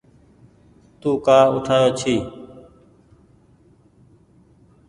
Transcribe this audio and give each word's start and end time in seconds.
تو 0.99 1.09
تونٚ 1.13 1.21
ڪآ 1.25 1.39
اُٺآيو 1.55 1.89
ڇي 1.99 2.15